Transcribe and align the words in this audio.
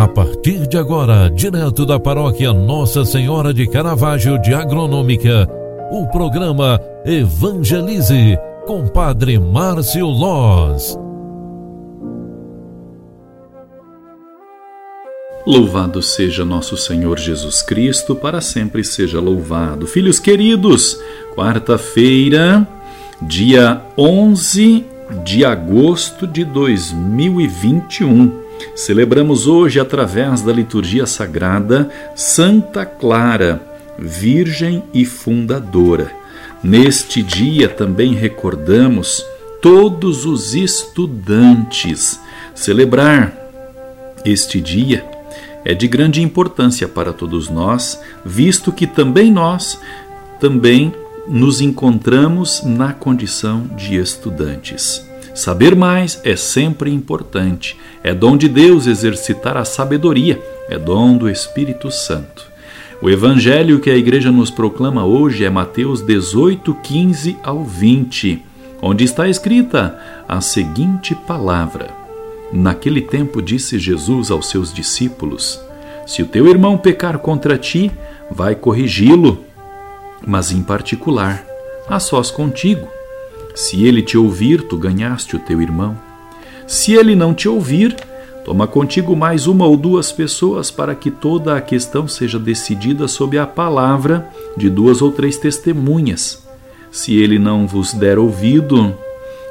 A 0.00 0.08
partir 0.08 0.66
de 0.66 0.78
agora, 0.78 1.28
direto 1.28 1.84
da 1.84 2.00
paróquia 2.00 2.54
Nossa 2.54 3.04
Senhora 3.04 3.52
de 3.52 3.68
Caravaggio 3.68 4.40
de 4.40 4.54
Agronômica, 4.54 5.46
o 5.92 6.06
programa 6.06 6.80
Evangelize 7.04 8.38
com 8.66 8.88
Padre 8.88 9.38
Márcio 9.38 10.06
Loz. 10.06 10.98
Louvado 15.46 16.00
seja 16.00 16.46
nosso 16.46 16.78
Senhor 16.78 17.18
Jesus 17.18 17.60
Cristo, 17.60 18.16
para 18.16 18.40
sempre 18.40 18.82
seja 18.82 19.20
louvado. 19.20 19.86
Filhos 19.86 20.18
queridos, 20.18 20.98
quarta-feira, 21.34 22.66
dia 23.20 23.82
11 23.98 24.82
de 25.22 25.44
agosto 25.44 26.26
de 26.26 26.42
2021. 26.42 28.48
Celebramos 28.74 29.46
hoje, 29.46 29.78
através 29.80 30.42
da 30.42 30.52
liturgia 30.52 31.06
sagrada, 31.06 31.90
Santa 32.14 32.84
Clara, 32.84 33.60
Virgem 33.98 34.82
e 34.94 35.04
Fundadora. 35.04 36.10
Neste 36.62 37.22
dia 37.22 37.68
também 37.68 38.14
recordamos 38.14 39.24
todos 39.60 40.24
os 40.26 40.54
estudantes. 40.54 42.20
Celebrar 42.54 43.36
este 44.24 44.60
dia 44.60 45.04
é 45.64 45.74
de 45.74 45.86
grande 45.86 46.22
importância 46.22 46.88
para 46.88 47.12
todos 47.12 47.48
nós, 47.48 48.00
visto 48.24 48.72
que 48.72 48.86
também 48.86 49.30
nós 49.30 49.80
também 50.38 50.92
nos 51.28 51.60
encontramos 51.60 52.62
na 52.64 52.92
condição 52.92 53.68
de 53.76 53.96
estudantes. 53.96 55.09
Saber 55.34 55.76
mais 55.76 56.20
é 56.24 56.34
sempre 56.34 56.92
importante. 56.92 57.76
É 58.02 58.12
dom 58.12 58.36
de 58.36 58.48
Deus 58.48 58.86
exercitar 58.86 59.56
a 59.56 59.64
sabedoria, 59.64 60.40
é 60.68 60.78
dom 60.78 61.16
do 61.16 61.30
Espírito 61.30 61.90
Santo. 61.90 62.50
O 63.00 63.08
evangelho 63.08 63.80
que 63.80 63.90
a 63.90 63.96
igreja 63.96 64.30
nos 64.30 64.50
proclama 64.50 65.04
hoje 65.04 65.44
é 65.44 65.50
Mateus 65.50 66.02
18, 66.02 66.74
15 66.82 67.38
ao 67.42 67.64
20, 67.64 68.44
onde 68.82 69.04
está 69.04 69.28
escrita 69.28 69.98
a 70.28 70.40
seguinte 70.40 71.14
palavra: 71.14 71.88
Naquele 72.52 73.00
tempo 73.00 73.40
disse 73.40 73.78
Jesus 73.78 74.30
aos 74.30 74.50
seus 74.50 74.72
discípulos: 74.72 75.60
Se 76.06 76.22
o 76.22 76.26
teu 76.26 76.46
irmão 76.48 76.76
pecar 76.76 77.18
contra 77.18 77.56
ti, 77.56 77.90
vai 78.30 78.54
corrigi-lo, 78.54 79.44
mas 80.26 80.52
em 80.52 80.62
particular, 80.62 81.44
a 81.88 81.98
sós 81.98 82.30
contigo 82.30 82.86
se 83.54 83.84
ele 83.84 84.02
te 84.02 84.16
ouvir, 84.16 84.62
tu 84.62 84.76
ganhaste 84.76 85.36
o 85.36 85.38
teu 85.38 85.60
irmão. 85.60 85.96
Se 86.66 86.94
ele 86.94 87.16
não 87.16 87.34
te 87.34 87.48
ouvir, 87.48 87.96
toma 88.44 88.66
contigo 88.66 89.16
mais 89.16 89.46
uma 89.46 89.66
ou 89.66 89.76
duas 89.76 90.12
pessoas 90.12 90.70
para 90.70 90.94
que 90.94 91.10
toda 91.10 91.56
a 91.56 91.60
questão 91.60 92.06
seja 92.06 92.38
decidida 92.38 93.08
sob 93.08 93.38
a 93.38 93.46
palavra 93.46 94.28
de 94.56 94.70
duas 94.70 95.02
ou 95.02 95.10
três 95.10 95.36
testemunhas. 95.36 96.46
Se 96.90 97.16
ele 97.16 97.38
não 97.38 97.66
vos 97.66 97.92
der 97.92 98.18
ouvido, 98.18 98.94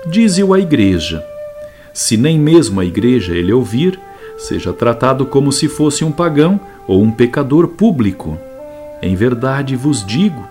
dize-o 0.05 0.53
à 0.53 0.59
igreja. 0.59 1.23
Se 1.93 2.15
nem 2.15 2.39
mesmo 2.39 2.79
a 2.79 2.85
igreja 2.85 3.35
ele 3.35 3.51
ouvir, 3.51 3.99
seja 4.37 4.71
tratado 4.71 5.25
como 5.25 5.51
se 5.51 5.67
fosse 5.67 6.03
um 6.03 6.11
pagão 6.11 6.59
ou 6.87 7.01
um 7.01 7.11
pecador 7.11 7.67
público. 7.67 8.37
Em 9.01 9.15
verdade 9.15 9.75
vos 9.75 10.05
digo: 10.05 10.47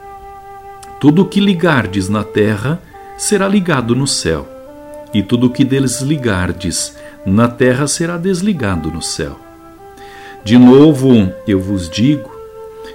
tudo 1.01 1.23
o 1.23 1.25
que 1.25 1.41
ligardes 1.41 2.09
na 2.09 2.25
terra 2.25 2.81
será 3.19 3.49
ligado 3.49 3.97
no 3.97 4.07
céu, 4.07 4.49
e 5.13 5.25
tudo 5.25 5.49
o 5.49 5.51
que 5.51 5.65
desligardes 5.65 6.97
na 7.27 7.49
terra 7.49 7.89
será 7.89 8.17
desligado 8.17 8.93
no 8.93 9.03
céu. 9.03 9.37
De 10.45 10.57
novo 10.57 11.31
eu 11.47 11.61
vos 11.61 11.91
digo: 11.91 12.31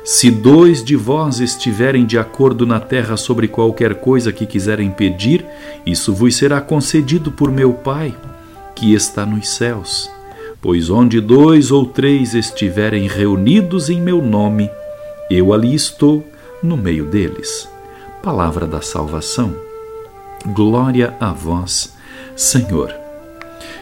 se 0.06 0.32
dois 0.32 0.82
de 0.82 0.96
vós 0.96 1.42
estiverem 1.42 2.06
de 2.06 2.18
acordo 2.18 2.66
na 2.66 2.80
terra 2.80 3.18
sobre 3.18 3.50
qualquer 3.50 3.96
coisa 3.96 4.32
que 4.32 4.46
quiserem 4.46 4.90
pedir, 4.90 5.46
isso 5.86 6.14
vos 6.14 6.36
será 6.38 6.62
concedido 6.62 7.30
por 7.30 7.52
meu 7.52 7.74
Pai, 7.74 8.16
que 8.74 8.94
está 8.94 9.26
nos 9.26 9.50
céus. 9.50 10.10
Pois 10.62 10.90
onde 10.90 11.20
dois 11.20 11.70
ou 11.70 11.86
três 11.86 12.34
estiverem 12.34 13.08
reunidos 13.08 13.90
em 13.90 14.00
meu 14.00 14.22
nome, 14.22 14.72
eu 15.30 15.52
ali 15.52 15.76
estou 15.76 16.26
no 16.62 16.78
meio 16.78 17.06
deles. 17.06 17.68
Palavra 18.22 18.66
da 18.66 18.82
salvação. 18.82 19.73
Glória 20.46 21.16
a 21.22 21.32
vós, 21.32 21.94
Senhor. 22.36 22.94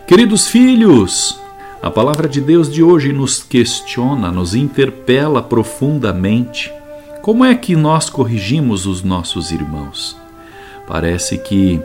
Queridos 0.06 0.48
filhos, 0.48 1.40
a 1.82 1.90
palavra 1.90 2.30
de 2.30 2.40
Deus 2.40 2.72
de 2.72 2.84
hoje 2.84 3.12
nos 3.12 3.42
questiona, 3.42 4.32
nos 4.32 4.54
interpela 4.54 5.42
profundamente. 5.42 6.72
Como 7.24 7.44
é 7.44 7.56
que 7.56 7.76
nós 7.76 8.12
corrigimos 8.12 8.86
os 8.86 9.02
nossos 9.02 9.52
irmãos? 9.52 10.16
Parece 10.88 11.40
que, 11.40 11.82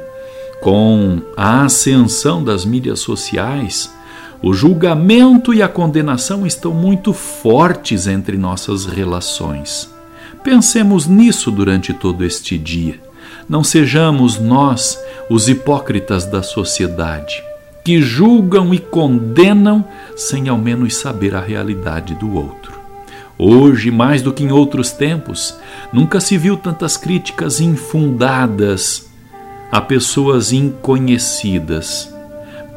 com 0.60 1.22
a 1.34 1.64
ascensão 1.64 2.44
das 2.44 2.66
mídias 2.66 3.00
sociais, 3.00 3.91
o 4.43 4.53
julgamento 4.53 5.54
e 5.54 5.62
a 5.62 5.69
condenação 5.69 6.47
estão 6.47 6.75
muito 6.75 7.14
fortes 7.14 8.06
entre 8.06 8.37
nossas 8.37 8.84
relações. 8.84 9.91
Pensemos 10.44 11.06
nisso 11.06 11.50
durante 11.50 11.94
todo 11.94 12.22
este 12.22 12.58
dia. 12.58 13.06
Não 13.49 13.62
sejamos 13.62 14.39
nós 14.39 14.99
os 15.31 15.49
hipócritas 15.49 16.25
da 16.25 16.43
sociedade, 16.43 17.43
que 17.84 18.03
julgam 18.03 18.75
e 18.75 18.79
condenam 18.79 19.84
sem 20.17 20.49
ao 20.49 20.59
menos 20.59 20.97
saber 20.97 21.34
a 21.34 21.41
realidade 21.41 22.15
do 22.17 22.35
outro. 22.35 22.77
Hoje, 23.39 23.91
mais 23.91 24.23
do 24.23 24.33
que 24.33 24.43
em 24.43 24.51
outros 24.51 24.91
tempos, 24.91 25.55
nunca 25.93 26.21
se 26.21 26.37
viu 26.37 26.56
tantas 26.56 26.97
críticas 26.97 27.61
infundadas 27.61 29.06
a 29.71 29.81
pessoas 29.81 30.53
inconhecidas. 30.53 32.12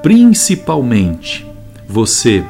Principalmente 0.03 1.47
você 1.87 2.45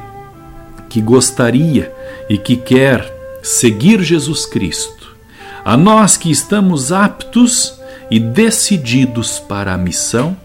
que 0.88 1.00
gostaria 1.00 1.94
e 2.28 2.36
que 2.36 2.56
quer 2.56 3.10
seguir 3.42 4.02
Jesus 4.02 4.44
Cristo. 4.44 5.16
A 5.64 5.76
nós 5.76 6.16
que 6.16 6.30
estamos 6.30 6.92
aptos 6.92 7.79
e 8.10 8.18
decididos 8.18 9.38
para 9.38 9.72
a 9.72 9.78
missão, 9.78 10.36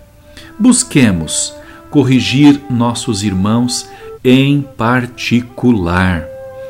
busquemos 0.60 1.54
corrigir 1.90 2.62
nossos 2.70 3.24
irmãos 3.24 3.88
em 4.24 4.62
particular, 4.62 6.28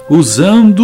usando 0.10 0.84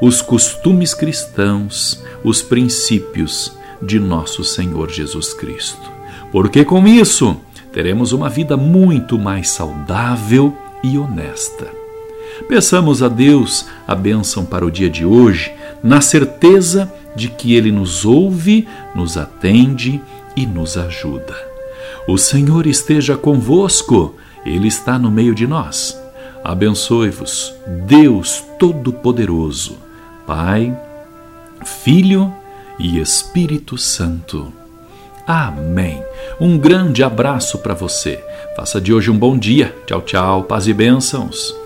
os 0.00 0.20
costumes 0.20 0.92
cristãos, 0.92 2.02
os 2.24 2.42
princípios 2.42 3.52
de 3.80 4.00
nosso 4.00 4.42
Senhor 4.42 4.90
Jesus 4.90 5.32
Cristo. 5.34 5.90
Porque 6.32 6.64
com 6.64 6.86
isso 6.86 7.36
teremos 7.72 8.12
uma 8.12 8.28
vida 8.28 8.56
muito 8.56 9.18
mais 9.18 9.50
saudável 9.50 10.56
e 10.82 10.98
honesta. 10.98 11.68
Peçamos 12.48 13.02
a 13.02 13.08
Deus 13.08 13.66
a 13.86 13.94
bênção 13.94 14.44
para 14.44 14.64
o 14.64 14.70
dia 14.70 14.90
de 14.90 15.04
hoje, 15.04 15.52
na 15.82 16.00
certeza 16.00 16.84
de 16.84 17.05
que 17.28 17.54
Ele 17.54 17.72
nos 17.72 18.04
ouve, 18.04 18.68
nos 18.94 19.16
atende 19.16 20.00
e 20.36 20.46
nos 20.46 20.76
ajuda. 20.76 21.34
O 22.06 22.16
Senhor 22.16 22.66
esteja 22.66 23.16
convosco, 23.16 24.14
Ele 24.44 24.68
está 24.68 24.98
no 24.98 25.10
meio 25.10 25.34
de 25.34 25.46
nós. 25.46 25.98
Abençoe-vos, 26.44 27.52
Deus 27.86 28.44
Todo-Poderoso, 28.58 29.78
Pai, 30.26 30.76
Filho 31.64 32.32
e 32.78 33.00
Espírito 33.00 33.76
Santo. 33.76 34.52
Amém. 35.26 36.00
Um 36.40 36.56
grande 36.56 37.02
abraço 37.02 37.58
para 37.58 37.74
você. 37.74 38.22
Faça 38.54 38.80
de 38.80 38.94
hoje 38.94 39.10
um 39.10 39.18
bom 39.18 39.36
dia. 39.36 39.74
Tchau, 39.86 40.02
tchau. 40.02 40.44
Paz 40.44 40.68
e 40.68 40.72
bênçãos. 40.72 41.65